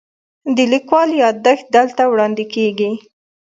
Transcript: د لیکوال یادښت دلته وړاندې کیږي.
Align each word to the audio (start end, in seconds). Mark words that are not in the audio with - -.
د 0.55 0.57
لیکوال 0.73 1.09
یادښت 1.23 1.65
دلته 1.75 2.03
وړاندې 2.11 2.43
کیږي. 2.53 2.91